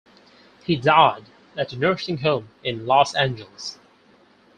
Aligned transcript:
He 0.65 0.77
died 0.77 1.25
at 1.55 1.73
a 1.73 1.77
nursing 1.77 2.17
home 2.17 2.49
in 2.63 2.87
Los 2.87 3.13
Angeles. 3.13 3.77